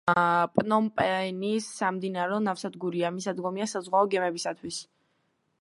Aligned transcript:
პნომპენი 0.59 1.51
სამდინარო 1.65 2.41
ნავსადგურია, 2.47 3.13
მისადგომია 3.19 3.71
საზღვაო 3.77 4.11
გემებისათვის. 4.15 4.85